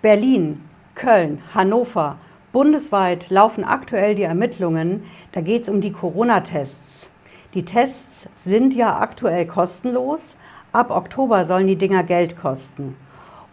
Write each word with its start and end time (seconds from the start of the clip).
Berlin, 0.00 0.60
Köln, 0.94 1.42
Hannover, 1.54 2.18
bundesweit 2.52 3.30
laufen 3.30 3.64
aktuell 3.64 4.14
die 4.14 4.22
Ermittlungen. 4.22 5.02
Da 5.32 5.40
geht 5.40 5.62
es 5.62 5.68
um 5.68 5.80
die 5.80 5.90
Corona-Tests. 5.90 7.10
Die 7.52 7.64
Tests 7.64 8.28
sind 8.44 8.76
ja 8.76 9.00
aktuell 9.00 9.44
kostenlos. 9.44 10.36
Ab 10.70 10.92
Oktober 10.92 11.46
sollen 11.46 11.66
die 11.66 11.74
Dinger 11.74 12.04
Geld 12.04 12.36
kosten. 12.36 12.94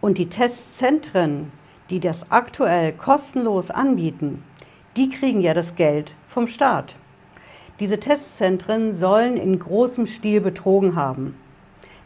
Und 0.00 0.18
die 0.18 0.28
Testzentren, 0.28 1.50
die 1.90 1.98
das 1.98 2.30
aktuell 2.30 2.92
kostenlos 2.92 3.72
anbieten, 3.72 4.44
die 4.96 5.08
kriegen 5.08 5.40
ja 5.40 5.52
das 5.52 5.74
Geld 5.74 6.14
vom 6.28 6.46
Staat. 6.46 6.94
Diese 7.80 7.98
Testzentren 7.98 8.94
sollen 8.94 9.36
in 9.36 9.58
großem 9.58 10.06
Stil 10.06 10.40
betrogen 10.40 10.94
haben. 10.94 11.34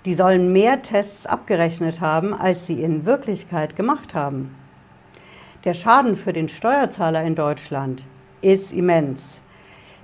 Die 0.06 0.14
sollen 0.14 0.52
mehr 0.52 0.80
Tests 0.80 1.26
abgerechnet 1.26 2.00
haben, 2.00 2.32
als 2.32 2.66
sie 2.66 2.80
in 2.80 3.04
Wirklichkeit 3.04 3.76
gemacht 3.76 4.14
haben. 4.14 4.54
Der 5.64 5.74
Schaden 5.74 6.16
für 6.16 6.32
den 6.32 6.48
Steuerzahler 6.48 7.22
in 7.22 7.34
Deutschland 7.34 8.04
ist 8.40 8.72
immens. 8.72 9.40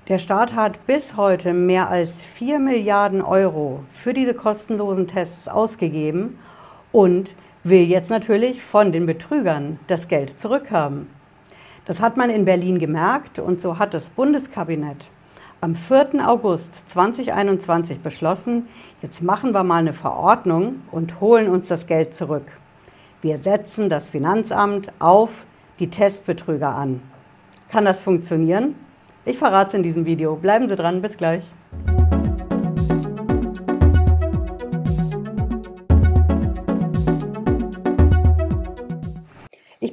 Der 0.09 0.19
Staat 0.19 0.55
hat 0.55 0.87
bis 0.87 1.17
heute 1.17 1.55
mehr 1.55 1.89
als 1.89 2.23
4 2.23 2.59
Milliarden 2.59 3.23
Euro 3.23 3.85
für 3.91 4.13
diese 4.13 4.35
kostenlosen 4.35 5.07
Tests 5.07 5.49
ausgegeben 5.49 6.39
und 6.93 7.35
will 7.65 7.83
jetzt 7.83 8.11
natürlich 8.11 8.63
von 8.63 8.93
den 8.93 9.07
Betrügern 9.07 9.81
das 9.87 10.09
Geld 10.09 10.39
zurückhaben. 10.39 11.09
Das 11.87 12.01
hat 12.01 12.17
man 12.17 12.29
in 12.29 12.45
Berlin 12.45 12.79
gemerkt 12.79 13.39
und 13.39 13.61
so 13.63 13.79
hat 13.79 13.95
das 13.95 14.11
Bundeskabinett 14.11 15.09
am 15.61 15.75
4. 15.75 16.29
August 16.29 16.89
2021 16.91 18.01
beschlossen, 18.01 18.69
jetzt 19.01 19.23
machen 19.23 19.53
wir 19.55 19.65
mal 19.65 19.79
eine 19.79 19.95
Verordnung 19.95 20.83
und 20.91 21.21
holen 21.21 21.49
uns 21.49 21.69
das 21.69 21.87
Geld 21.87 22.15
zurück. 22.15 22.45
Wir 23.23 23.39
setzen 23.39 23.89
das 23.89 24.11
Finanzamt 24.11 24.93
auf 24.99 25.47
die 25.79 25.89
Testbetrüger 25.89 26.75
an. 26.75 27.01
Kann 27.71 27.87
das 27.87 28.01
funktionieren? 28.01 28.75
Ich 29.25 29.39
verrate 29.39 29.69
es 29.69 29.75
in 29.75 29.83
diesem 29.83 30.05
Video. 30.05 30.37
Bleiben 30.37 30.69
Sie 30.69 30.77
dran, 30.77 31.01
bis 31.01 31.17
gleich. 31.17 31.45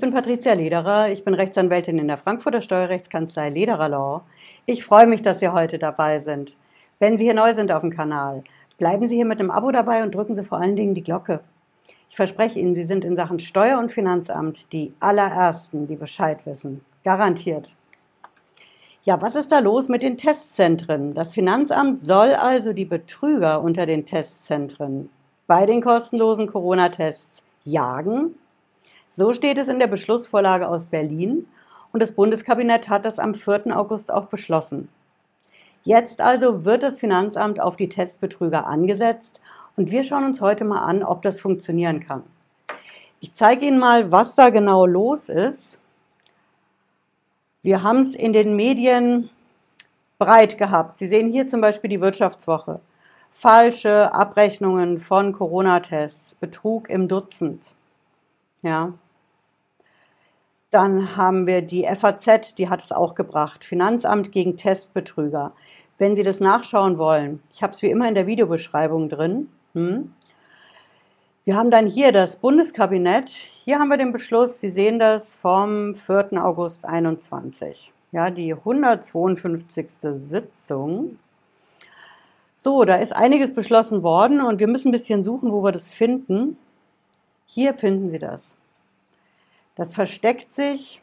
Bin 0.04 0.12
Patricia 0.12 0.52
Lederer, 0.52 1.08
ich 1.14 1.24
bin 1.24 1.34
Rechtsanwältin 1.34 1.98
in 1.98 2.10
der 2.10 2.18
Frankfurter 2.18 2.62
Steuerrechtskanzlei 2.62 3.48
Lederer 3.48 3.88
Law. 3.88 4.24
Ich 4.66 4.84
freue 4.84 5.08
mich, 5.08 5.22
dass 5.22 5.40
Sie 5.40 5.48
heute 5.48 5.80
dabei 5.80 6.20
sind. 6.20 6.58
Wenn 7.00 7.18
Sie 7.18 7.24
hier 7.24 7.34
neu 7.34 7.54
sind 7.54 7.72
auf 7.72 7.80
dem 7.80 7.90
Kanal, 7.90 8.44
bleiben 8.78 9.08
Sie 9.08 9.16
hier 9.16 9.24
mit 9.24 9.40
dem 9.40 9.50
Abo 9.50 9.72
dabei 9.72 10.04
und 10.04 10.14
drücken 10.14 10.36
Sie 10.36 10.44
vor 10.44 10.60
allen 10.60 10.76
Dingen 10.76 10.94
die 10.94 11.04
Glocke. 11.04 11.40
Ich 12.10 12.18
verspreche 12.18 12.60
Ihnen, 12.60 12.76
Sie 12.76 12.84
sind 12.84 13.06
in 13.06 13.16
Sachen 13.16 13.40
Steuer- 13.40 13.80
und 13.80 13.94
Finanzamt 13.94 14.74
die 14.74 14.94
allerersten, 15.00 15.88
die 15.88 15.96
Bescheid 15.96 16.46
wissen. 16.46 16.82
Garantiert. 17.06 17.74
Ja, 19.04 19.22
was 19.22 19.36
ist 19.36 19.54
da 19.54 19.60
los 19.60 19.88
mit 19.88 20.04
den 20.04 20.18
Testzentren? 20.18 21.14
Das 21.14 21.34
Finanzamt 21.34 22.04
soll 22.04 22.34
also 22.34 22.74
die 22.74 22.84
Betrüger 22.84 23.62
unter 23.62 23.86
den 23.86 24.06
Testzentren 24.06 25.10
bei 25.48 25.66
den 25.66 25.82
kostenlosen 25.82 26.48
Corona-Tests 26.48 27.42
jagen 27.64 28.36
so 29.16 29.32
steht 29.34 29.60
es 29.60 29.68
in 29.68 29.78
der 29.78 29.88
Beschlussvorlage 29.88 30.68
aus 30.68 30.88
Berlin 30.88 31.48
und 31.92 32.02
das 32.02 32.14
Bundeskabinett 32.14 32.90
hat 32.90 33.06
das 33.06 33.20
am 33.20 33.36
4. 33.36 33.78
August 33.78 34.12
auch 34.12 34.26
beschlossen. 34.26 34.90
Jetzt 35.84 36.20
also 36.20 36.66
wird 36.66 36.82
das 36.82 37.00
Finanzamt 37.00 37.60
auf 37.60 37.76
die 37.76 37.90
Testbetrüger 37.90 38.66
angesetzt 38.66 39.40
und 39.76 39.92
wir 39.92 40.04
schauen 40.04 40.24
uns 40.24 40.42
heute 40.42 40.66
mal 40.66 40.82
an, 40.82 41.04
ob 41.04 41.22
das 41.22 41.40
funktionieren 41.40 42.00
kann. 42.00 42.24
Ich 43.20 43.34
zeige 43.34 43.68
Ihnen 43.68 43.78
mal, 43.78 44.12
was 44.12 44.34
da 44.34 44.50
genau 44.50 44.86
los 44.88 45.30
ist. 45.30 45.80
Wir 47.62 47.84
haben 47.84 48.02
es 48.02 48.16
in 48.16 48.34
den 48.34 48.56
Medien 48.56 49.30
breit 50.18 50.58
gehabt. 50.58 50.98
Sie 50.98 51.08
sehen 51.08 51.32
hier 51.32 51.48
zum 51.48 51.62
Beispiel 51.62 51.90
die 51.90 52.02
Wirtschaftswoche. 52.02 52.80
Falsche 53.30 54.14
Abrechnungen 54.14 54.98
von 54.98 55.34
Corona-Tests, 55.34 56.36
Betrug 56.36 56.90
im 56.90 57.08
Dutzend. 57.08 57.76
Ja. 58.64 58.94
Dann 60.74 61.16
haben 61.16 61.46
wir 61.46 61.62
die 61.62 61.84
FAZ, 61.84 62.56
die 62.56 62.68
hat 62.68 62.84
es 62.84 62.92
auch 62.92 63.14
gebracht. 63.14 63.64
Finanzamt 63.64 64.32
gegen 64.32 64.58
Testbetrüger. 64.58 65.54
Wenn 66.00 66.16
Sie 66.16 66.24
das 66.24 66.40
nachschauen 66.40 66.98
wollen, 66.98 67.44
ich 67.52 67.62
habe 67.62 67.74
es 67.74 67.84
wie 67.84 67.92
immer 67.92 68.08
in 68.08 68.16
der 68.16 68.26
Videobeschreibung 68.26 69.08
drin. 69.08 69.50
Hm. 69.76 70.16
Wir 71.44 71.56
haben 71.56 71.70
dann 71.70 71.86
hier 71.86 72.12
das 72.12 72.38
Bundeskabinett. 72.38 73.30
Hier 73.30 73.78
haben 73.78 73.90
wir 73.90 73.98
den 73.98 74.12
Beschluss, 74.12 74.60
Sie 74.62 74.72
sehen 74.72 74.98
das 74.98 75.36
vom 75.36 75.94
4. 75.94 76.44
August 76.44 76.86
21. 76.86 77.94
Ja, 78.12 78.32
die 78.32 78.56
152. 78.56 79.86
Sitzung. 80.00 81.20
So, 82.56 82.84
da 82.84 82.96
ist 82.96 83.16
einiges 83.16 83.54
beschlossen 83.54 84.02
worden 84.02 84.42
und 84.42 84.60
wir 84.60 84.68
müssen 84.68 84.88
ein 84.88 84.94
bisschen 84.94 85.24
suchen, 85.24 85.52
wo 85.52 85.64
wir 85.64 85.72
das 85.72 85.94
finden. 85.94 86.58
Hier 87.46 87.76
finden 87.76 88.10
Sie 88.10 88.18
das. 88.18 88.56
Das 89.76 89.94
versteckt 89.94 90.52
sich 90.52 91.02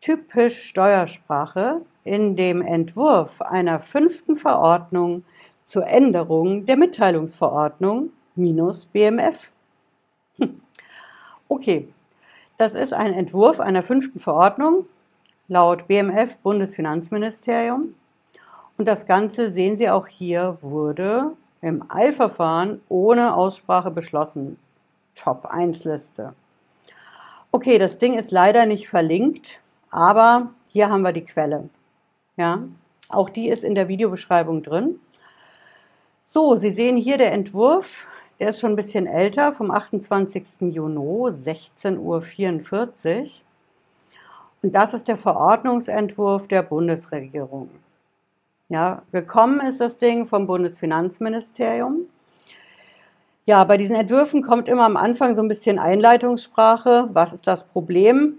typisch 0.00 0.62
Steuersprache 0.62 1.82
in 2.04 2.34
dem 2.34 2.62
Entwurf 2.62 3.42
einer 3.42 3.78
fünften 3.78 4.36
Verordnung 4.36 5.24
zur 5.64 5.86
Änderung 5.86 6.64
der 6.64 6.76
Mitteilungsverordnung 6.76 8.10
minus 8.34 8.86
BMF. 8.86 9.52
Okay, 11.48 11.88
das 12.58 12.74
ist 12.74 12.92
ein 12.92 13.12
Entwurf 13.12 13.60
einer 13.60 13.82
fünften 13.82 14.18
Verordnung 14.18 14.86
laut 15.48 15.88
BMF 15.88 16.38
Bundesfinanzministerium. 16.38 17.94
Und 18.78 18.86
das 18.86 19.04
Ganze, 19.04 19.50
sehen 19.50 19.76
Sie 19.76 19.90
auch 19.90 20.06
hier, 20.06 20.56
wurde 20.62 21.32
im 21.60 21.84
Eilverfahren 21.90 22.80
ohne 22.88 23.34
Aussprache 23.34 23.90
beschlossen. 23.90 24.58
Top-1-Liste. 25.16 26.34
Okay, 27.52 27.78
das 27.78 27.98
Ding 27.98 28.14
ist 28.14 28.30
leider 28.30 28.64
nicht 28.64 28.88
verlinkt, 28.88 29.60
aber 29.90 30.50
hier 30.68 30.88
haben 30.88 31.02
wir 31.02 31.12
die 31.12 31.24
Quelle. 31.24 31.68
Ja, 32.36 32.62
auch 33.08 33.28
die 33.28 33.48
ist 33.48 33.64
in 33.64 33.74
der 33.74 33.88
Videobeschreibung 33.88 34.62
drin. 34.62 35.00
So, 36.22 36.54
Sie 36.54 36.70
sehen 36.70 36.96
hier 36.96 37.18
der 37.18 37.32
Entwurf, 37.32 38.06
der 38.38 38.50
ist 38.50 38.60
schon 38.60 38.72
ein 38.72 38.76
bisschen 38.76 39.08
älter, 39.08 39.52
vom 39.52 39.72
28. 39.72 40.72
Juni, 40.72 41.28
16.44 41.28 41.98
Uhr. 41.98 43.28
Und 44.62 44.74
das 44.74 44.94
ist 44.94 45.08
der 45.08 45.16
Verordnungsentwurf 45.16 46.46
der 46.46 46.62
Bundesregierung. 46.62 47.68
Ja, 48.68 49.02
gekommen 49.10 49.58
ist 49.60 49.80
das 49.80 49.96
Ding 49.96 50.24
vom 50.24 50.46
Bundesfinanzministerium. 50.46 52.02
Ja, 53.50 53.64
bei 53.64 53.76
diesen 53.76 53.96
Entwürfen 53.96 54.42
kommt 54.42 54.68
immer 54.68 54.84
am 54.84 54.96
Anfang 54.96 55.34
so 55.34 55.42
ein 55.42 55.48
bisschen 55.48 55.80
Einleitungssprache. 55.80 57.08
Was 57.10 57.32
ist 57.32 57.48
das 57.48 57.64
Problem? 57.64 58.34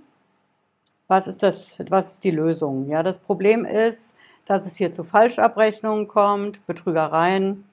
Was 1.09 1.27
ist, 1.27 1.43
das, 1.43 1.79
was 1.89 2.13
ist 2.13 2.23
die 2.23 2.31
Lösung? 2.31 2.87
Ja, 2.87 3.03
das 3.03 3.17
Problem 3.17 3.65
ist, 3.65 4.15
dass 4.45 4.65
es 4.65 4.77
hier 4.77 4.93
zu 4.93 5.03
Falschabrechnungen 5.03 6.07
kommt, 6.07 6.65
Betrügereien. 6.65 7.65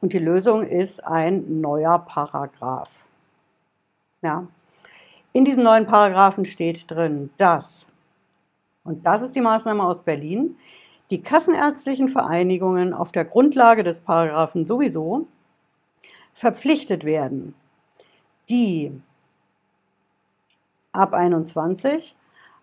Und 0.00 0.12
die 0.12 0.18
Lösung 0.18 0.64
ist 0.64 1.06
ein 1.06 1.60
neuer 1.60 2.00
Paragraph. 2.00 3.06
Ja. 4.22 4.48
In 5.32 5.44
diesem 5.44 5.62
neuen 5.62 5.86
Paragraphen 5.86 6.46
steht 6.46 6.90
drin, 6.90 7.30
dass, 7.36 7.86
und 8.82 9.06
das 9.06 9.22
ist 9.22 9.36
die 9.36 9.40
Maßnahme 9.40 9.84
aus 9.84 10.02
Berlin, 10.02 10.56
die 11.12 11.22
kassenärztlichen 11.22 12.08
Vereinigungen 12.08 12.92
auf 12.92 13.12
der 13.12 13.24
Grundlage 13.24 13.84
des 13.84 14.00
Paragraphen 14.00 14.64
sowieso 14.64 15.28
verpflichtet 16.36 17.04
werden, 17.04 17.54
die 18.50 18.92
ab 20.92 21.14
21 21.14 22.14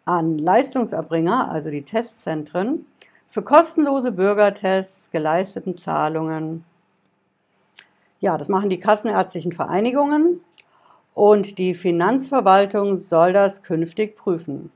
an 0.05 0.37
Leistungserbringer, 0.37 1.49
also 1.49 1.71
die 1.71 1.81
Testzentren, 1.81 2.85
für 3.25 3.41
kostenlose 3.41 4.11
Bürgertests 4.11 5.09
geleisteten 5.09 5.75
Zahlungen. 5.75 6.63
Ja, 8.19 8.37
das 8.37 8.47
machen 8.47 8.69
die 8.69 8.79
kassenärztlichen 8.79 9.53
Vereinigungen 9.53 10.41
und 11.15 11.57
die 11.57 11.73
Finanzverwaltung 11.73 12.95
soll 12.95 13.33
das 13.33 13.63
künftig 13.63 14.15
prüfen. 14.15 14.71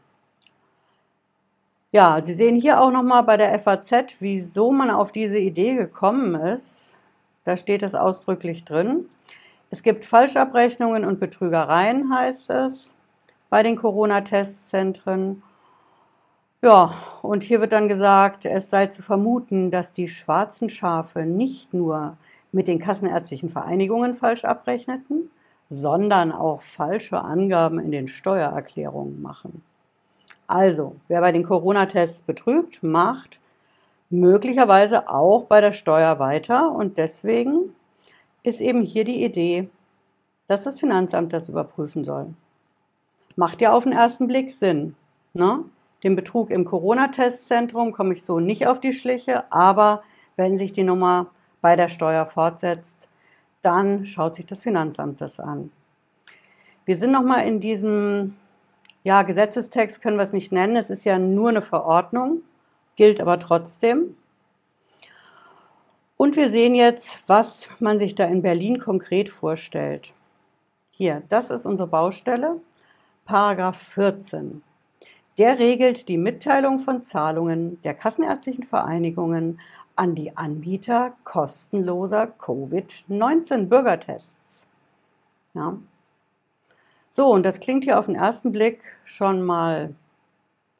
Ja, 1.91 2.19
Sie 2.23 2.33
sehen 2.33 2.59
hier 2.59 2.81
auch 2.81 2.91
nochmal 2.91 3.21
bei 3.21 3.37
der 3.37 3.59
FAZ, 3.59 4.15
wieso 4.19 4.71
man 4.71 4.89
auf 4.89 5.11
diese 5.11 5.37
Idee 5.37 5.75
gekommen 5.75 6.33
ist. 6.33 6.96
Da 7.47 7.55
steht 7.55 7.81
es 7.81 7.95
ausdrücklich 7.95 8.65
drin. 8.65 9.05
Es 9.69 9.81
gibt 9.81 10.03
Falschabrechnungen 10.03 11.05
und 11.05 11.21
Betrügereien, 11.21 12.13
heißt 12.13 12.49
es, 12.49 12.97
bei 13.49 13.63
den 13.63 13.77
Corona-Testzentren. 13.77 15.41
Ja, 16.61 16.93
und 17.21 17.43
hier 17.43 17.61
wird 17.61 17.71
dann 17.71 17.87
gesagt, 17.87 18.43
es 18.43 18.69
sei 18.69 18.87
zu 18.87 19.01
vermuten, 19.01 19.71
dass 19.71 19.93
die 19.93 20.09
schwarzen 20.09 20.67
Schafe 20.67 21.21
nicht 21.21 21.73
nur 21.73 22.17
mit 22.51 22.67
den 22.67 22.79
kassenärztlichen 22.79 23.47
Vereinigungen 23.47 24.13
falsch 24.13 24.43
abrechneten, 24.43 25.31
sondern 25.69 26.33
auch 26.33 26.59
falsche 26.59 27.21
Angaben 27.21 27.79
in 27.79 27.91
den 27.91 28.09
Steuererklärungen 28.09 29.21
machen. 29.21 29.63
Also, 30.47 30.97
wer 31.07 31.21
bei 31.21 31.31
den 31.31 31.43
Corona-Tests 31.43 32.23
betrügt, 32.23 32.83
macht 32.83 33.39
möglicherweise 34.09 35.09
auch 35.09 35.45
bei 35.45 35.61
der 35.61 35.71
Steuer 35.73 36.19
weiter 36.19 36.71
und 36.71 36.97
deswegen 36.97 37.75
ist 38.43 38.61
eben 38.61 38.83
hier 38.83 39.03
die 39.03 39.23
Idee, 39.23 39.69
dass 40.47 40.63
das 40.63 40.79
Finanzamt 40.79 41.33
das 41.33 41.49
überprüfen 41.49 42.03
soll. 42.03 42.33
Macht 43.35 43.61
ja 43.61 43.73
auf 43.73 43.83
den 43.83 43.93
ersten 43.93 44.27
Blick 44.27 44.53
Sinn. 44.53 44.95
Ne? 45.33 45.65
Den 46.03 46.15
Betrug 46.15 46.49
im 46.49 46.65
Corona-Testzentrum 46.65 47.91
komme 47.91 48.13
ich 48.13 48.23
so 48.23 48.39
nicht 48.39 48.67
auf 48.67 48.79
die 48.79 48.93
Schliche, 48.93 49.51
aber 49.51 50.03
wenn 50.35 50.57
sich 50.57 50.71
die 50.71 50.83
Nummer 50.83 51.27
bei 51.61 51.75
der 51.75 51.89
Steuer 51.89 52.25
fortsetzt, 52.25 53.09
dann 53.61 54.05
schaut 54.05 54.35
sich 54.35 54.45
das 54.45 54.63
Finanzamt 54.63 55.19
das 55.19 55.39
an. 55.39 55.71
Wir 56.85 56.95
sind 56.95 57.11
nochmal 57.11 57.45
in 57.45 57.59
diesem 57.59 58.35
ja, 59.03 59.23
Gesetzestext, 59.23 60.01
können 60.01 60.17
wir 60.17 60.23
es 60.23 60.33
nicht 60.33 60.51
nennen, 60.51 60.75
es 60.75 60.89
ist 60.89 61.03
ja 61.03 61.19
nur 61.19 61.49
eine 61.49 61.61
Verordnung, 61.61 62.41
gilt 62.97 63.21
aber 63.21 63.39
trotzdem. 63.39 64.17
Und 66.17 66.35
wir 66.35 66.49
sehen 66.49 66.75
jetzt, 66.75 67.29
was 67.29 67.69
man 67.79 67.99
sich 67.99 68.15
da 68.15 68.25
in 68.25 68.41
Berlin 68.41 68.79
konkret 68.79 69.29
vorstellt. 69.29 70.11
Hier, 70.91 71.23
das 71.29 71.49
ist 71.51 71.65
unsere 71.65 71.87
Baustelle, 71.87 72.59
Paragraph 73.23 73.77
14. 73.77 74.61
Der 75.37 75.57
regelt 75.59 76.09
die 76.09 76.17
Mitteilung 76.17 76.79
von 76.79 77.03
Zahlungen 77.03 77.79
der 77.83 77.93
kassenärztlichen 77.93 78.63
Vereinigungen 78.63 79.61
an 79.95 80.15
die 80.15 80.35
Anbieter 80.35 81.13
kostenloser 81.23 82.27
Covid-19-Bürgertests. 82.27 84.65
Ja. 85.53 85.77
So, 87.11 87.27
und 87.27 87.43
das 87.43 87.59
klingt 87.59 87.83
hier 87.83 87.99
auf 87.99 88.07
den 88.07 88.15
ersten 88.15 88.51
Blick 88.51 88.81
schon 89.03 89.43
mal 89.43 89.93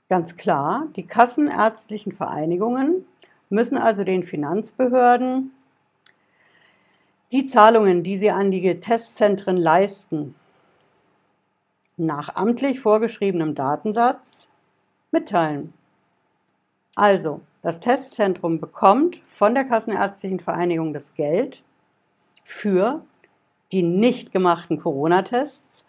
ganz 0.10 0.36
klar. 0.36 0.88
Die 0.96 1.06
kassenärztlichen 1.06 2.12
Vereinigungen 2.12 3.06
müssen 3.50 3.78
also 3.78 4.04
den 4.04 4.24
Finanzbehörden 4.24 5.52
die 7.32 7.46
Zahlungen, 7.46 8.04
die 8.04 8.18
sie 8.18 8.32
an 8.32 8.52
die 8.52 8.80
Testzentren 8.80 9.58
leisten, 9.58 10.36
nach 11.98 12.36
amtlich 12.36 12.80
vorgeschriebenem 12.80 13.56
Datensatz 13.56 14.48
mitteilen. 15.12 15.74
Also, 16.96 17.42
das 17.64 17.80
Testzentrum 17.80 18.60
bekommt 18.60 19.18
von 19.26 19.56
der 19.56 19.66
Kassenärztlichen 19.66 20.40
Vereinigung 20.40 20.94
das 20.94 21.14
Geld 21.16 21.64
für 22.44 23.04
die 23.72 23.84
nicht 23.84 24.32
gemachten 24.32 24.80
Corona-Tests 24.80 25.84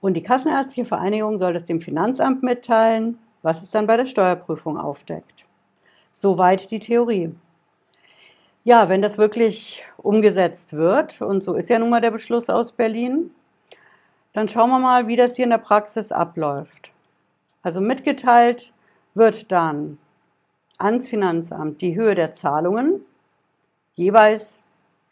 und 0.00 0.14
die 0.14 0.22
Kassenärztliche 0.22 0.84
Vereinigung 0.84 1.38
soll 1.38 1.52
das 1.52 1.64
dem 1.64 1.80
Finanzamt 1.80 2.42
mitteilen, 2.42 3.18
was 3.42 3.62
es 3.62 3.70
dann 3.70 3.86
bei 3.86 3.96
der 3.96 4.06
Steuerprüfung 4.06 4.78
aufdeckt. 4.78 5.46
Soweit 6.10 6.70
die 6.70 6.78
Theorie. 6.78 7.34
Ja, 8.64 8.88
wenn 8.88 9.02
das 9.02 9.18
wirklich 9.18 9.84
umgesetzt 9.96 10.72
wird, 10.74 11.20
und 11.20 11.42
so 11.42 11.54
ist 11.54 11.68
ja 11.68 11.78
nun 11.78 11.90
mal 11.90 12.00
der 12.00 12.12
Beschluss 12.12 12.48
aus 12.48 12.72
Berlin, 12.72 13.32
dann 14.32 14.48
schauen 14.48 14.70
wir 14.70 14.78
mal, 14.78 15.08
wie 15.08 15.16
das 15.16 15.36
hier 15.36 15.44
in 15.44 15.50
der 15.50 15.58
Praxis 15.58 16.12
abläuft. 16.12 16.92
Also 17.62 17.80
mitgeteilt 17.80 18.72
wird 19.14 19.50
dann 19.50 19.98
ans 20.78 21.08
Finanzamt 21.08 21.80
die 21.80 21.96
Höhe 21.96 22.14
der 22.14 22.32
Zahlungen, 22.32 23.04
jeweils 23.94 24.62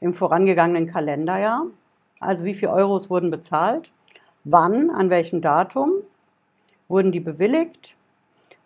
im 0.00 0.14
vorangegangenen 0.14 0.86
Kalenderjahr, 0.86 1.66
also 2.18 2.44
wie 2.44 2.54
viele 2.54 2.72
Euros 2.72 3.10
wurden 3.10 3.30
bezahlt, 3.30 3.92
wann, 4.44 4.90
an 4.90 5.10
welchem 5.10 5.40
Datum 5.40 5.92
wurden 6.88 7.12
die 7.12 7.20
bewilligt, 7.20 7.96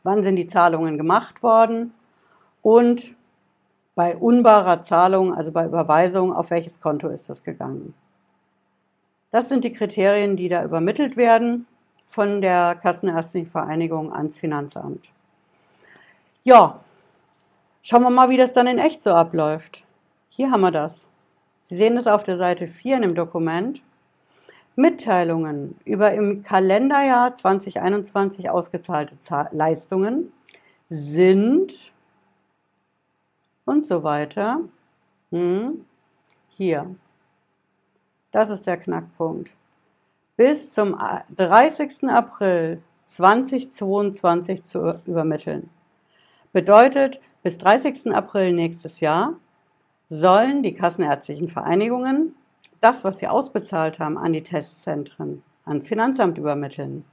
wann 0.04 0.22
sind 0.22 0.36
die 0.36 0.46
Zahlungen 0.46 0.96
gemacht 0.96 1.42
worden 1.42 1.92
und 2.62 3.16
bei 3.96 4.16
unbarer 4.16 4.82
Zahlung, 4.82 5.34
also 5.34 5.52
bei 5.52 5.66
Überweisung, 5.66 6.32
auf 6.32 6.50
welches 6.50 6.80
Konto 6.80 7.08
ist 7.08 7.28
das 7.28 7.42
gegangen. 7.42 7.94
Das 9.30 9.48
sind 9.48 9.64
die 9.64 9.72
Kriterien, 9.72 10.36
die 10.36 10.48
da 10.48 10.62
übermittelt 10.64 11.16
werden 11.16 11.66
von 12.06 12.40
der 12.40 12.76
Kassenärztlichen 12.76 13.48
Vereinigung 13.48 14.12
ans 14.12 14.38
Finanzamt. 14.38 15.10
Ja, 16.44 16.80
schauen 17.82 18.02
wir 18.02 18.10
mal, 18.10 18.30
wie 18.30 18.36
das 18.36 18.52
dann 18.52 18.66
in 18.66 18.78
echt 18.78 19.02
so 19.02 19.10
abläuft. 19.10 19.84
Hier 20.28 20.50
haben 20.50 20.60
wir 20.60 20.70
das. 20.70 21.08
Sie 21.64 21.76
sehen 21.76 21.96
es 21.96 22.06
auf 22.06 22.22
der 22.22 22.36
Seite 22.36 22.66
4 22.66 22.96
in 22.96 23.02
dem 23.02 23.14
Dokument. 23.14 23.80
Mitteilungen 24.76 25.76
über 25.84 26.12
im 26.12 26.42
Kalenderjahr 26.42 27.36
2021 27.36 28.50
ausgezahlte 28.50 29.16
Leistungen 29.52 30.32
sind 30.88 31.92
und 33.64 33.86
so 33.86 34.02
weiter. 34.02 34.60
Hm. 35.30 35.84
Hier. 36.48 36.94
Das 38.30 38.50
ist 38.50 38.66
der 38.66 38.76
Knackpunkt. 38.76 39.54
Bis 40.36 40.72
zum 40.72 40.96
30. 41.36 42.08
April 42.08 42.82
2022 43.04 44.62
zu 44.62 45.00
übermitteln. 45.06 45.70
Bedeutet, 46.52 47.20
bis 47.42 47.58
30. 47.58 48.12
April 48.12 48.52
nächstes 48.52 49.00
Jahr 49.00 49.34
sollen 50.08 50.62
die 50.62 50.74
kassenärztlichen 50.74 51.48
Vereinigungen 51.48 52.34
das, 52.84 53.02
was 53.02 53.18
sie 53.18 53.26
ausbezahlt 53.26 53.98
haben, 53.98 54.18
an 54.18 54.34
die 54.34 54.42
Testzentren, 54.42 55.42
ans 55.64 55.88
Finanzamt 55.88 56.36
übermitteln. 56.36 57.04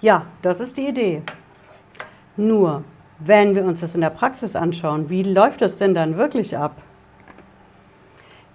Ja, 0.00 0.26
das 0.42 0.60
ist 0.60 0.76
die 0.76 0.86
Idee. 0.86 1.22
Nur, 2.36 2.84
wenn 3.18 3.56
wir 3.56 3.64
uns 3.64 3.80
das 3.80 3.96
in 3.96 4.00
der 4.00 4.10
Praxis 4.10 4.54
anschauen, 4.54 5.10
wie 5.10 5.24
läuft 5.24 5.60
das 5.60 5.76
denn 5.76 5.94
dann 5.94 6.16
wirklich 6.16 6.56
ab? 6.56 6.82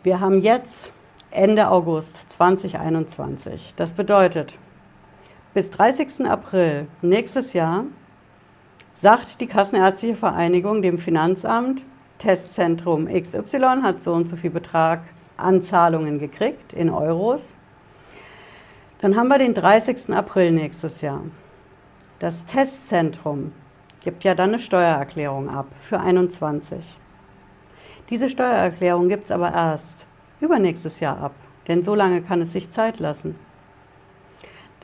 Wir 0.02 0.22
haben 0.22 0.42
jetzt 0.42 0.94
Ende 1.32 1.70
August 1.70 2.32
2021. 2.32 3.74
Das 3.76 3.92
bedeutet, 3.92 4.54
bis 5.54 5.70
30. 5.70 6.26
April 6.26 6.88
nächstes 7.02 7.52
Jahr 7.52 7.84
sagt 8.94 9.42
die 9.42 9.48
Kassenärztliche 9.48 10.16
Vereinigung 10.16 10.82
dem 10.82 10.98
Finanzamt, 10.98 11.84
Testzentrum 12.20 13.08
XY 13.08 13.82
hat 13.82 14.02
so 14.02 14.14
und 14.14 14.28
so 14.28 14.38
viel 14.38 14.50
Betrag 14.50 15.02
an 15.42 15.62
Zahlungen 15.62 16.20
gekriegt 16.20 16.74
in 16.74 16.90
Euros. 16.90 17.56
Dann 19.02 19.16
haben 19.16 19.30
wir 19.30 19.38
den 19.38 19.54
30. 19.54 20.14
April 20.14 20.52
nächstes 20.52 21.02
Jahr. 21.02 21.24
Das 22.20 22.46
Testzentrum 22.46 23.54
gibt 24.02 24.24
ja 24.24 24.36
dann 24.36 24.50
eine 24.50 24.60
Steuererklärung 24.60 25.50
ab 25.50 25.68
für 25.80 26.00
21. 26.00 26.98
Diese 28.10 28.28
Steuererklärung 28.30 29.08
gibt 29.08 29.26
es 29.26 29.32
aber 29.32 29.54
erst 29.54 30.06
übernächstes 30.42 31.00
Jahr 31.00 31.20
ab, 31.22 31.34
denn 31.68 31.84
so 31.84 31.96
lange 31.96 32.22
kann 32.22 32.42
es 32.42 32.52
sich 32.52 32.70
Zeit 32.72 33.00
lassen. 33.00 33.36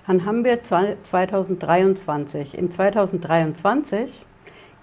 Dann 0.07 0.25
haben 0.25 0.43
wir 0.43 0.61
2023. 0.63 2.57
In 2.57 2.69
2023 2.69 4.25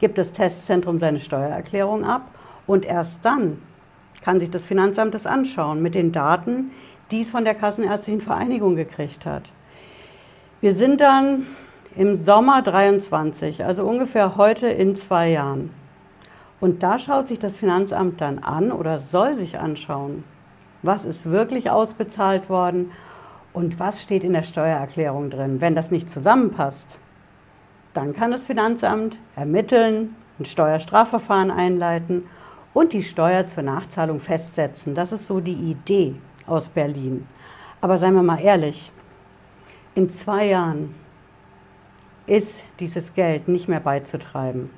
gibt 0.01 0.19
das 0.19 0.33
Testzentrum 0.33 0.99
seine 0.99 1.21
Steuererklärung 1.21 2.05
ab 2.05 2.29
und 2.67 2.85
erst 2.85 3.25
dann 3.25 3.63
kann 4.25 4.41
sich 4.41 4.51
das 4.51 4.65
Finanzamt 4.65 5.15
das 5.15 5.27
anschauen 5.27 5.83
mit 5.83 5.95
den 5.95 6.13
Daten, 6.13 6.71
die 7.11 7.23
es 7.23 7.31
von 7.31 7.45
der 7.45 7.55
Kassenärztlichen 7.55 8.21
Vereinigung 8.21 8.77
gekriegt 8.77 9.27
hat. 9.27 9.51
Wir 10.61 10.75
sind 10.75 11.01
dann 11.01 11.47
im 11.97 12.15
Sommer 12.15 12.63
23, 12.63 13.65
also 13.65 13.85
ungefähr 13.85 14.37
heute 14.37 14.69
in 14.69 14.97
zwei 14.97 15.31
Jahren. 15.31 15.71
Und 16.61 16.83
da 16.83 16.99
schaut 16.99 17.29
sich 17.29 17.39
das 17.39 17.57
Finanzamt 17.57 18.21
dann 18.21 18.39
an 18.39 18.71
oder 18.71 19.01
soll 19.01 19.37
sich 19.37 19.59
anschauen, 19.59 20.25
was 20.83 21.05
ist 21.05 21.29
wirklich 21.29 21.71
ausbezahlt 21.71 22.49
worden 22.49 22.93
und 23.53 23.79
was 23.81 24.03
steht 24.03 24.25
in 24.25 24.33
der 24.33 24.45
Steuererklärung 24.45 25.29
drin. 25.29 25.61
Wenn 25.61 25.75
das 25.75 25.91
nicht 25.91 26.09
zusammenpasst, 26.09 26.99
dann 27.93 28.15
kann 28.15 28.31
das 28.31 28.47
Finanzamt 28.47 29.19
ermitteln, 29.37 30.15
ein 30.39 30.45
Steuerstrafverfahren 30.45 31.51
einleiten 31.51 32.25
und 32.75 32.93
die 32.93 33.03
Steuer 33.03 33.47
zur 33.47 33.63
Nachzahlung 33.63 34.21
festsetzen. 34.21 34.95
Das 34.95 35.13
ist 35.13 35.27
so 35.27 35.41
die 35.41 35.53
Idee 35.53 36.15
aus 36.47 36.69
Berlin. 36.69 37.27
Aber 37.81 37.99
seien 37.99 38.15
wir 38.15 38.23
mal 38.23 38.41
ehrlich, 38.41 38.93
in 39.95 40.11
zwei 40.11 40.47
Jahren 40.47 40.95
ist 42.27 42.65
dieses 42.81 43.15
Geld 43.15 43.49
nicht 43.49 43.69
mehr 43.69 43.81
beizutreiben. 43.81 44.71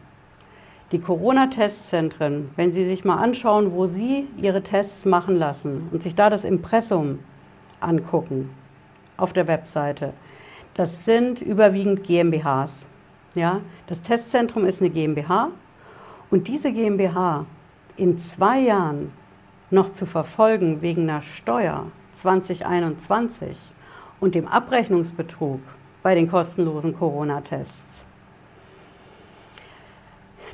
Die 0.92 1.00
Corona-Testzentren, 1.00 2.50
wenn 2.56 2.72
Sie 2.72 2.84
sich 2.84 3.04
mal 3.04 3.16
anschauen, 3.16 3.72
wo 3.72 3.86
Sie 3.86 4.28
Ihre 4.36 4.62
Tests 4.62 5.06
machen 5.06 5.36
lassen 5.36 5.88
und 5.92 6.02
sich 6.02 6.14
da 6.14 6.30
das 6.30 6.44
Impressum 6.44 7.20
angucken 7.80 8.50
auf 9.16 9.32
der 9.32 9.46
Webseite, 9.46 10.12
das 10.74 11.04
sind 11.04 11.40
überwiegend 11.40 12.02
GmbHs. 12.04 12.86
Ja? 13.34 13.60
Das 13.86 14.02
Testzentrum 14.02 14.64
ist 14.64 14.80
eine 14.80 14.90
GmbH 14.90 15.50
und 16.30 16.48
diese 16.48 16.72
GmbH 16.72 17.46
in 17.96 18.18
zwei 18.18 18.60
Jahren 18.60 19.12
noch 19.70 19.90
zu 19.92 20.06
verfolgen 20.06 20.82
wegen 20.82 21.02
einer 21.02 21.20
Steuer, 21.20 21.86
2021 22.16 23.56
und 24.20 24.34
dem 24.34 24.46
Abrechnungsbetrug 24.46 25.60
bei 26.02 26.14
den 26.14 26.30
kostenlosen 26.30 26.96
Corona-Tests. 26.96 28.04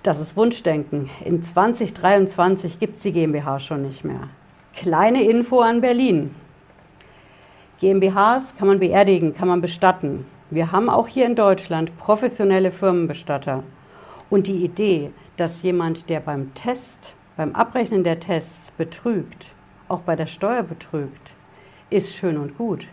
Das 0.02 0.18
ist 0.18 0.36
Wunschdenken. 0.36 1.10
In 1.24 1.42
2023 1.42 2.78
gibt 2.78 2.96
es 2.96 3.02
die 3.02 3.12
GmbH 3.12 3.58
schon 3.58 3.82
nicht 3.82 4.04
mehr. 4.04 4.28
Kleine 4.74 5.24
Info 5.24 5.60
an 5.60 5.80
Berlin. 5.82 6.34
GmbHs 7.80 8.54
kann 8.56 8.68
man 8.68 8.78
beerdigen, 8.78 9.34
kann 9.34 9.48
man 9.48 9.60
bestatten. 9.60 10.24
Wir 10.50 10.72
haben 10.72 10.88
auch 10.88 11.06
hier 11.06 11.26
in 11.26 11.34
Deutschland 11.34 11.96
professionelle 11.98 12.70
Firmenbestatter. 12.70 13.62
Und 14.30 14.46
die 14.46 14.64
Idee, 14.64 15.10
dass 15.36 15.62
jemand, 15.62 16.08
der 16.08 16.20
beim 16.20 16.54
Test, 16.54 17.14
beim 17.40 17.54
Abrechnen 17.54 18.04
der 18.04 18.20
Tests 18.20 18.70
betrügt, 18.72 19.46
auch 19.88 20.00
bei 20.00 20.14
der 20.14 20.26
Steuer 20.26 20.62
betrügt, 20.62 21.32
ist 21.88 22.14
schön 22.14 22.36
und 22.36 22.58
gut. 22.58 22.86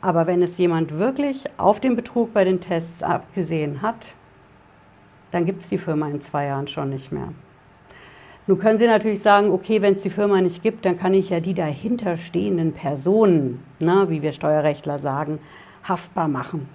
Aber 0.00 0.28
wenn 0.28 0.42
es 0.42 0.58
jemand 0.58 0.96
wirklich 0.96 1.42
auf 1.56 1.80
den 1.80 1.96
Betrug 1.96 2.32
bei 2.32 2.44
den 2.44 2.60
Tests 2.60 3.02
abgesehen 3.02 3.82
hat, 3.82 4.12
dann 5.32 5.44
gibt 5.44 5.62
es 5.62 5.70
die 5.70 5.78
Firma 5.78 6.06
in 6.06 6.20
zwei 6.20 6.44
Jahren 6.44 6.68
schon 6.68 6.90
nicht 6.90 7.10
mehr. 7.10 7.30
Nun 8.46 8.60
können 8.60 8.78
Sie 8.78 8.86
natürlich 8.86 9.20
sagen, 9.20 9.50
okay, 9.50 9.82
wenn 9.82 9.94
es 9.94 10.02
die 10.02 10.10
Firma 10.10 10.40
nicht 10.40 10.62
gibt, 10.62 10.84
dann 10.84 10.96
kann 10.96 11.12
ich 11.12 11.30
ja 11.30 11.40
die 11.40 11.54
dahinterstehenden 11.54 12.74
Personen, 12.74 13.60
na, 13.80 14.08
wie 14.08 14.22
wir 14.22 14.30
Steuerrechtler 14.30 15.00
sagen, 15.00 15.40
haftbar 15.82 16.28
machen. 16.28 16.68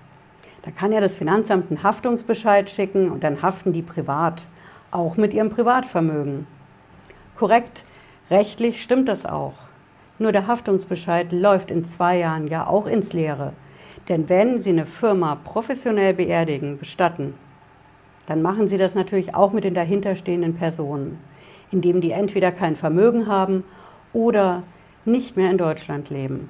Da 0.64 0.72
kann 0.72 0.92
ja 0.92 1.00
das 1.00 1.16
Finanzamt 1.16 1.72
einen 1.72 1.82
Haftungsbescheid 1.82 2.70
schicken 2.70 3.10
und 3.10 3.24
dann 3.24 3.42
haften 3.42 3.72
die 3.72 3.84
privat, 3.84 4.42
auch 4.92 5.16
mit 5.16 5.34
ihrem 5.34 5.50
Privatvermögen. 5.50 6.59
Korrekt, 7.40 7.84
rechtlich 8.30 8.84
stimmt 8.84 9.10
das 9.10 9.26
auch. 9.26 9.56
Nur 10.20 10.32
der 10.32 10.46
Haftungsbescheid 10.46 11.32
läuft 11.32 11.72
in 11.72 11.86
zwei 11.86 12.20
Jahren 12.20 12.48
ja 12.48 12.68
auch 12.68 12.86
ins 12.86 13.14
Leere. 13.14 13.54
Denn 14.10 14.30
wenn 14.30 14.62
Sie 14.62 14.70
eine 14.70 14.86
Firma 14.86 15.36
professionell 15.36 16.14
beerdigen, 16.14 16.78
bestatten, 16.78 17.34
dann 18.28 18.44
machen 18.44 18.68
Sie 18.68 18.78
das 18.78 18.94
natürlich 18.94 19.34
auch 19.34 19.54
mit 19.54 19.64
den 19.64 19.74
dahinterstehenden 19.74 20.54
Personen 20.54 21.18
indem 21.72 22.02
die 22.02 22.12
entweder 22.12 22.52
kein 22.52 22.76
Vermögen 22.76 23.28
haben 23.28 23.64
oder 24.14 24.64
nicht 25.06 25.38
mehr 25.38 25.52
in 25.52 25.58
Deutschland 25.58 26.10
leben. 26.10 26.50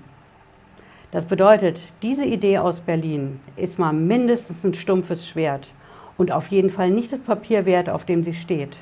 Das 1.11 1.25
bedeutet, 1.25 1.81
diese 2.01 2.25
Idee 2.25 2.59
aus 2.59 2.81
Berlin 2.81 3.39
ist 3.55 3.79
mal 3.79 3.93
mindestens 3.93 4.63
ein 4.63 4.73
stumpfes 4.73 5.27
Schwert 5.27 5.73
und 6.17 6.31
auf 6.31 6.47
jeden 6.47 6.69
Fall 6.69 6.91
nicht 6.91 7.11
das 7.11 7.21
Papier 7.21 7.65
wert, 7.65 7.89
auf 7.89 8.05
dem 8.05 8.23
sie 8.23 8.33
steht. 8.33 8.77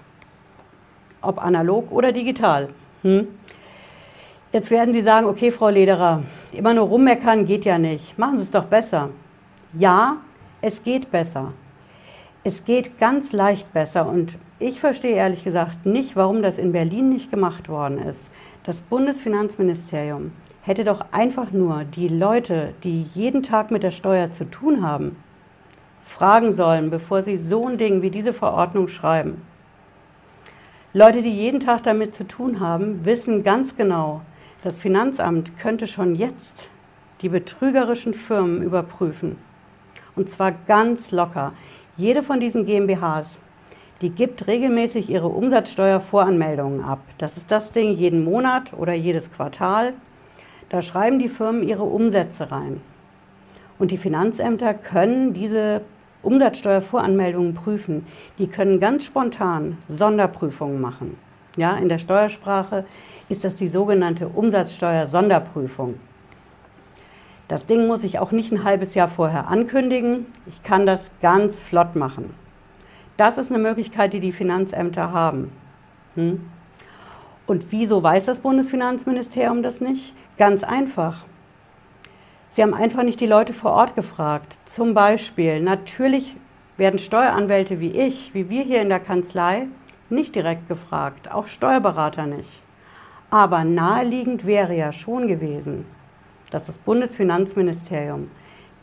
Ob 1.27 1.43
analog 1.43 1.91
oder 1.91 2.13
digital. 2.13 2.69
Hm? 3.01 3.27
Jetzt 4.53 4.71
werden 4.71 4.93
Sie 4.93 5.01
sagen, 5.01 5.27
okay, 5.27 5.51
Frau 5.51 5.67
Lederer, 5.67 6.23
immer 6.53 6.73
nur 6.73 6.85
rummeckern 6.85 7.45
geht 7.45 7.65
ja 7.65 7.77
nicht. 7.77 8.17
Machen 8.17 8.37
Sie 8.37 8.45
es 8.45 8.51
doch 8.51 8.63
besser. 8.63 9.09
Ja, 9.73 10.17
es 10.61 10.83
geht 10.83 11.11
besser. 11.11 11.51
Es 12.45 12.63
geht 12.63 12.97
ganz 12.97 13.33
leicht 13.33 13.73
besser 13.73 14.07
und 14.07 14.37
ich 14.57 14.79
verstehe 14.79 15.17
ehrlich 15.17 15.43
gesagt 15.43 15.85
nicht, 15.85 16.15
warum 16.15 16.41
das 16.41 16.57
in 16.57 16.71
Berlin 16.71 17.09
nicht 17.09 17.29
gemacht 17.29 17.67
worden 17.67 17.97
ist. 17.97 18.29
Das 18.63 18.79
Bundesfinanzministerium 18.79 20.31
hätte 20.61 20.85
doch 20.85 21.07
einfach 21.11 21.51
nur 21.51 21.83
die 21.83 22.07
Leute, 22.07 22.73
die 22.85 23.01
jeden 23.01 23.43
Tag 23.43 23.69
mit 23.69 23.83
der 23.83 23.91
Steuer 23.91 24.31
zu 24.31 24.45
tun 24.49 24.81
haben, 24.81 25.17
fragen 26.05 26.53
sollen, 26.53 26.89
bevor 26.89 27.21
sie 27.21 27.37
so 27.37 27.67
ein 27.67 27.77
Ding 27.77 28.01
wie 28.01 28.11
diese 28.11 28.31
Verordnung 28.31 28.87
schreiben. 28.87 29.41
Leute, 30.97 31.21
die 31.21 31.29
jeden 31.29 31.59
Tag 31.59 31.83
damit 31.83 32.15
zu 32.15 32.27
tun 32.27 32.59
haben, 32.59 33.05
wissen 33.05 33.43
ganz 33.43 33.75
genau, 33.75 34.21
das 34.63 34.79
Finanzamt 34.79 35.55
könnte 35.59 35.85
schon 35.85 36.15
jetzt 36.15 36.69
die 37.21 37.29
betrügerischen 37.29 38.15
Firmen 38.15 38.63
überprüfen. 38.63 39.35
Und 40.15 40.27
zwar 40.27 40.51
ganz 40.65 41.11
locker. 41.11 41.53
Jede 41.97 42.23
von 42.23 42.39
diesen 42.39 42.65
GmbHs 42.65 43.41
die 44.01 44.09
gibt 44.09 44.47
regelmäßig 44.47 45.09
ihre 45.11 45.27
Umsatzsteuervoranmeldungen 45.27 46.83
ab. 46.83 46.99
Das 47.19 47.37
ist 47.37 47.51
das 47.51 47.71
Ding 47.71 47.95
jeden 47.95 48.23
Monat 48.23 48.73
oder 48.73 48.93
jedes 48.93 49.31
Quartal. 49.31 49.93
Da 50.69 50.81
schreiben 50.81 51.19
die 51.19 51.29
Firmen 51.29 51.61
ihre 51.61 51.83
Umsätze 51.83 52.51
rein. 52.51 52.81
Und 53.77 53.91
die 53.91 53.97
Finanzämter 53.97 54.73
können 54.73 55.33
diese 55.33 55.81
Umsatzsteuervoranmeldungen 56.27 57.53
prüfen. 57.53 58.05
Die 58.37 58.47
können 58.47 58.81
ganz 58.81 59.05
spontan 59.05 59.77
Sonderprüfungen 59.87 60.81
machen. 60.81 61.17
Ja, 61.55 61.77
in 61.77 61.87
der 61.87 61.99
Steuersprache 61.99 62.83
ist 63.29 63.45
das 63.45 63.55
die 63.55 63.69
sogenannte 63.69 64.27
Umsatzsteuer-Sonderprüfung. 64.27 65.95
Das 67.47 67.65
Ding 67.65 67.87
muss 67.87 68.03
ich 68.03 68.19
auch 68.19 68.33
nicht 68.33 68.51
ein 68.51 68.65
halbes 68.65 68.93
Jahr 68.93 69.07
vorher 69.07 69.47
ankündigen. 69.47 70.25
Ich 70.47 70.63
kann 70.63 70.85
das 70.85 71.11
ganz 71.21 71.61
flott 71.61 71.95
machen. 71.95 72.33
Das 73.15 73.37
ist 73.37 73.49
eine 73.49 73.63
Möglichkeit, 73.63 74.11
die 74.11 74.19
die 74.19 74.33
Finanzämter 74.33 75.13
haben. 75.13 75.49
Hm? 76.15 76.41
Und 77.45 77.71
wieso 77.71 78.03
weiß 78.03 78.25
das 78.25 78.41
Bundesfinanzministerium 78.41 79.63
das 79.63 79.79
nicht? 79.79 80.13
Ganz 80.37 80.65
einfach. 80.65 81.23
Sie 82.49 82.63
haben 82.63 82.73
einfach 82.73 83.03
nicht 83.03 83.19
die 83.19 83.27
Leute 83.27 83.53
vor 83.53 83.71
Ort 83.71 83.95
gefragt. 83.95 84.59
Zum 84.65 84.93
Beispiel, 84.93 85.61
natürlich 85.61 86.35
werden 86.77 86.99
Steueranwälte 86.99 87.79
wie 87.79 87.91
ich, 87.91 88.33
wie 88.33 88.49
wir 88.49 88.63
hier 88.63 88.81
in 88.81 88.89
der 88.89 88.99
Kanzlei, 88.99 89.67
nicht 90.09 90.35
direkt 90.35 90.67
gefragt, 90.67 91.31
auch 91.31 91.47
Steuerberater 91.47 92.25
nicht. 92.25 92.61
Aber 93.29 93.63
naheliegend 93.63 94.45
wäre 94.45 94.75
ja 94.75 94.91
schon 94.91 95.27
gewesen, 95.27 95.85
dass 96.49 96.65
das 96.65 96.77
Bundesfinanzministerium 96.77 98.31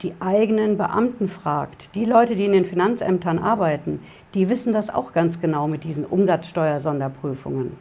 die 0.02 0.14
eigenen 0.20 0.76
Beamten 0.76 1.28
fragt, 1.28 1.94
die 1.94 2.04
Leute, 2.04 2.36
die 2.36 2.44
in 2.44 2.52
den 2.52 2.64
Finanzämtern 2.64 3.38
arbeiten, 3.38 4.02
die 4.34 4.50
wissen 4.50 4.72
das 4.72 4.90
auch 4.90 5.12
ganz 5.12 5.40
genau 5.40 5.66
mit 5.66 5.84
diesen 5.84 6.04
Umsatzsteuersonderprüfungen. 6.04 7.78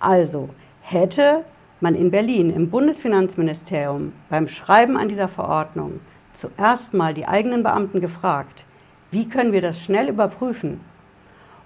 Also 0.00 0.48
hätte 0.80 1.44
man 1.80 1.94
in 1.94 2.10
Berlin 2.10 2.50
im 2.50 2.70
Bundesfinanzministerium 2.70 4.12
beim 4.28 4.48
Schreiben 4.48 4.96
an 4.96 5.08
dieser 5.08 5.28
Verordnung 5.28 6.00
zuerst 6.32 6.94
mal 6.94 7.14
die 7.14 7.26
eigenen 7.26 7.62
Beamten 7.62 8.00
gefragt, 8.00 8.64
wie 9.10 9.28
können 9.28 9.52
wir 9.52 9.62
das 9.62 9.82
schnell 9.82 10.08
überprüfen 10.08 10.80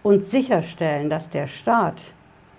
und 0.02 0.24
sicherstellen, 0.24 1.10
dass 1.10 1.30
der 1.30 1.46
Staat 1.46 2.00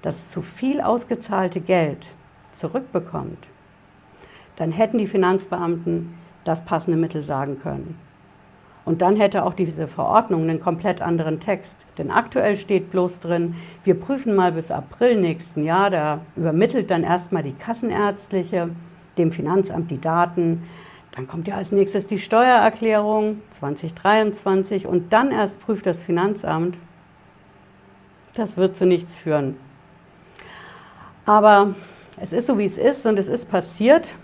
das 0.02 0.28
zu 0.28 0.42
viel 0.42 0.82
ausgezahlte 0.82 1.62
Geld 1.62 2.08
zurückbekommt, 2.52 3.48
dann 4.58 4.72
hätten 4.72 4.98
die 4.98 5.08
Finanzbeamten 5.08 6.14
das 6.44 6.64
passende 6.64 6.98
Mittel 6.98 7.24
sagen 7.24 7.60
können. 7.60 7.98
Und 8.86 9.02
dann 9.02 9.16
hätte 9.16 9.46
auch 9.46 9.54
diese 9.54 9.88
Verordnung 9.88 10.44
einen 10.44 10.60
komplett 10.60 11.02
anderen 11.02 11.40
Text. 11.40 11.86
Denn 11.98 12.12
aktuell 12.12 12.58
steht 12.58 12.92
bloß 12.92 13.22
drin, 13.22 13.56
wir 13.84 13.98
prüfen 13.98 14.36
mal 14.36 14.52
bis 14.52 14.72
April 14.72 15.20
nächsten 15.20 15.64
Jahr, 15.64 15.90
da 15.90 16.20
übermittelt 16.36 16.92
dann 16.92 17.04
erstmal 17.04 17.44
die 17.44 17.54
Kassenärztliche 17.54 18.70
dem 19.18 19.32
Finanzamt 19.32 19.90
die 19.92 20.02
Daten. 20.02 20.64
Dann 21.12 21.28
kommt 21.28 21.48
ja 21.48 21.56
als 21.56 21.72
nächstes 21.72 22.08
die 22.08 22.20
Steuererklärung 22.20 23.42
2023 23.52 24.88
und 24.88 25.14
dann 25.14 25.32
erst 25.32 25.60
prüft 25.60 25.86
das 25.86 26.04
Finanzamt. 26.04 26.78
Das 28.34 28.58
wird 28.58 28.76
zu 28.76 28.86
nichts 28.86 29.16
führen. 29.16 29.56
Aber 31.26 31.76
es 32.20 32.34
ist 32.34 32.48
so, 32.48 32.58
wie 32.58 32.66
es 32.66 32.78
ist 32.78 33.06
und 33.06 33.18
es 33.18 33.28
ist 33.28 33.50
passiert. 33.50 34.16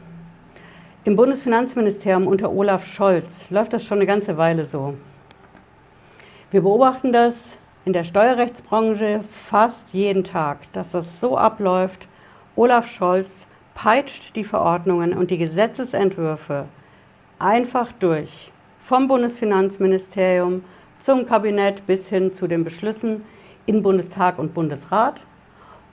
Im 1.05 1.15
Bundesfinanzministerium 1.15 2.27
unter 2.27 2.51
Olaf 2.51 2.85
Scholz 2.85 3.49
läuft 3.49 3.71
das 3.71 3.85
schon 3.85 3.99
eine 3.99 4.05
ganze 4.05 4.35
Weile 4.35 4.65
so. 4.65 4.95
Wir 6.51 6.59
beobachten 6.59 7.13
das 7.13 7.55
in 7.85 7.93
der 7.93 8.03
Steuerrechtsbranche 8.03 9.21
fast 9.21 9.93
jeden 9.93 10.25
Tag, 10.25 10.71
dass 10.73 10.91
das 10.91 11.21
so 11.21 11.37
abläuft. 11.37 12.09
Olaf 12.57 12.91
Scholz 12.91 13.47
peitscht 13.75 14.35
die 14.35 14.43
Verordnungen 14.43 15.13
und 15.13 15.31
die 15.31 15.37
Gesetzesentwürfe 15.37 16.65
einfach 17.39 17.93
durch. 17.93 18.51
Vom 18.81 19.07
Bundesfinanzministerium 19.07 20.65
zum 20.99 21.25
Kabinett 21.25 21.87
bis 21.87 22.09
hin 22.09 22.33
zu 22.33 22.45
den 22.45 22.65
Beschlüssen 22.65 23.23
in 23.65 23.81
Bundestag 23.81 24.37
und 24.37 24.53
Bundesrat. 24.53 25.21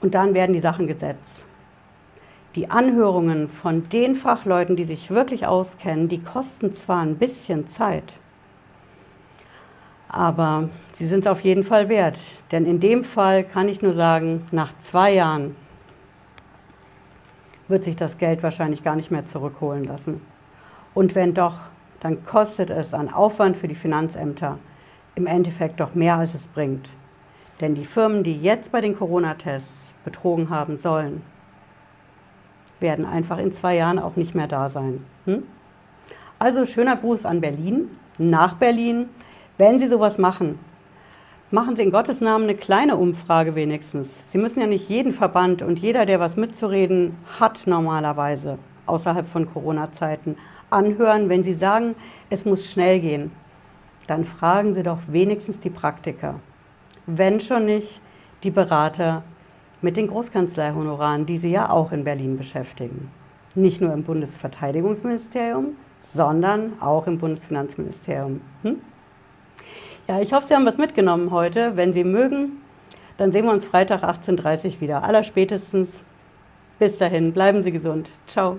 Und 0.00 0.16
dann 0.16 0.34
werden 0.34 0.52
die 0.52 0.60
Sachen 0.60 0.88
Gesetz 0.88 1.44
die 2.56 2.70
Anhörungen 2.70 3.48
von 3.48 3.88
den 3.90 4.14
Fachleuten, 4.14 4.76
die 4.76 4.84
sich 4.84 5.10
wirklich 5.10 5.46
auskennen, 5.46 6.08
die 6.08 6.22
kosten 6.22 6.72
zwar 6.72 7.02
ein 7.02 7.16
bisschen 7.16 7.68
Zeit, 7.68 8.14
aber 10.08 10.70
sie 10.94 11.06
sind 11.06 11.20
es 11.20 11.26
auf 11.26 11.40
jeden 11.40 11.64
Fall 11.64 11.90
wert. 11.90 12.18
Denn 12.50 12.64
in 12.64 12.80
dem 12.80 13.04
Fall 13.04 13.44
kann 13.44 13.68
ich 13.68 13.82
nur 13.82 13.92
sagen, 13.92 14.46
nach 14.50 14.72
zwei 14.78 15.12
Jahren 15.12 15.54
wird 17.68 17.84
sich 17.84 17.96
das 17.96 18.16
Geld 18.16 18.42
wahrscheinlich 18.42 18.82
gar 18.82 18.96
nicht 18.96 19.10
mehr 19.10 19.26
zurückholen 19.26 19.84
lassen. 19.84 20.22
Und 20.94 21.14
wenn 21.14 21.34
doch, 21.34 21.56
dann 22.00 22.24
kostet 22.24 22.70
es 22.70 22.94
an 22.94 23.12
Aufwand 23.12 23.56
für 23.56 23.68
die 23.68 23.74
Finanzämter 23.74 24.58
im 25.14 25.26
Endeffekt 25.26 25.80
doch 25.80 25.94
mehr, 25.94 26.16
als 26.16 26.34
es 26.34 26.46
bringt. 26.46 26.88
Denn 27.60 27.74
die 27.74 27.84
Firmen, 27.84 28.22
die 28.22 28.40
jetzt 28.40 28.72
bei 28.72 28.80
den 28.80 28.96
Corona-Tests 28.96 29.94
betrogen 30.04 30.48
haben 30.48 30.76
sollen, 30.76 31.22
werden 32.80 33.04
einfach 33.04 33.38
in 33.38 33.52
zwei 33.52 33.76
Jahren 33.76 33.98
auch 33.98 34.16
nicht 34.16 34.34
mehr 34.34 34.46
da 34.46 34.68
sein. 34.68 35.04
Hm? 35.24 35.42
Also 36.38 36.66
schöner 36.66 36.96
Gruß 36.96 37.24
an 37.24 37.40
Berlin, 37.40 37.88
nach 38.18 38.54
Berlin. 38.54 39.08
Wenn 39.58 39.78
Sie 39.78 39.88
sowas 39.88 40.18
machen, 40.18 40.58
machen 41.50 41.76
Sie 41.76 41.82
in 41.82 41.90
Gottes 41.90 42.20
Namen 42.20 42.44
eine 42.44 42.54
kleine 42.54 42.96
Umfrage 42.96 43.54
wenigstens. 43.54 44.20
Sie 44.28 44.38
müssen 44.38 44.60
ja 44.60 44.66
nicht 44.66 44.88
jeden 44.88 45.12
Verband 45.12 45.62
und 45.62 45.78
jeder, 45.78 46.04
der 46.04 46.20
was 46.20 46.36
mitzureden 46.36 47.16
hat 47.40 47.66
normalerweise 47.66 48.58
außerhalb 48.86 49.26
von 49.26 49.52
Corona-Zeiten, 49.52 50.36
anhören, 50.70 51.28
wenn 51.28 51.42
Sie 51.42 51.54
sagen, 51.54 51.94
es 52.30 52.44
muss 52.44 52.70
schnell 52.70 53.00
gehen. 53.00 53.32
Dann 54.06 54.24
fragen 54.24 54.74
Sie 54.74 54.82
doch 54.82 54.98
wenigstens 55.08 55.58
die 55.58 55.70
Praktiker. 55.70 56.40
Wenn 57.06 57.40
schon 57.40 57.66
nicht, 57.66 58.00
die 58.42 58.50
Berater 58.50 59.22
mit 59.82 59.96
den 59.96 60.08
Großkanzleihonoraren, 60.08 61.26
die 61.26 61.38
Sie 61.38 61.50
ja 61.50 61.70
auch 61.70 61.92
in 61.92 62.04
Berlin 62.04 62.36
beschäftigen. 62.36 63.10
Nicht 63.54 63.80
nur 63.80 63.92
im 63.92 64.02
Bundesverteidigungsministerium, 64.04 65.76
sondern 66.14 66.74
auch 66.80 67.06
im 67.06 67.18
Bundesfinanzministerium. 67.18 68.40
Hm? 68.62 68.76
Ja, 70.08 70.20
ich 70.20 70.32
hoffe, 70.32 70.46
Sie 70.46 70.54
haben 70.54 70.66
was 70.66 70.78
mitgenommen 70.78 71.30
heute. 71.30 71.76
Wenn 71.76 71.92
Sie 71.92 72.04
mögen, 72.04 72.62
dann 73.18 73.32
sehen 73.32 73.44
wir 73.44 73.52
uns 73.52 73.66
Freitag 73.66 74.02
18.30 74.02 74.66
Uhr 74.66 74.80
wieder. 74.82 75.04
Allerspätestens. 75.04 76.04
Bis 76.78 76.98
dahin, 76.98 77.32
bleiben 77.32 77.62
Sie 77.62 77.72
gesund. 77.72 78.10
Ciao. 78.26 78.58